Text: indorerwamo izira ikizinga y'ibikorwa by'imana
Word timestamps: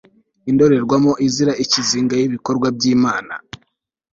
indorerwamo 0.49 1.11
izira 1.27 1.53
ikizinga 1.63 2.15
y'ibikorwa 2.17 2.67
by'imana 2.75 3.33